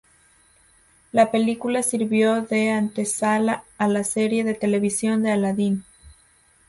La 1.11 1.29
película 1.29 1.83
sirvió 1.83 2.41
de 2.41 2.71
antesala 2.71 3.65
a 3.77 3.87
la 3.87 4.03
serie 4.03 4.43
de 4.43 4.55
televisión 4.55 5.21
de 5.21 5.29
Aladdin. 5.29 5.85